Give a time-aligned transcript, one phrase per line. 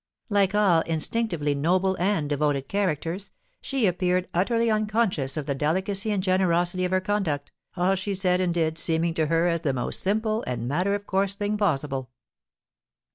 [0.29, 3.29] Like all instinctively noble and devoted characters,
[3.61, 8.41] she appeared utterly unconscious of the delicacy and generosity of her conduct, all she said
[8.41, 12.09] and did seeming to her as the most simple and matter of course thing possible.